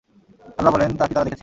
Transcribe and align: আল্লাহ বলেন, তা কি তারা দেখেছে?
আল্লাহ 0.57 0.71
বলেন, 0.73 0.91
তা 0.97 1.05
কি 1.07 1.13
তারা 1.13 1.25
দেখেছে? 1.25 1.39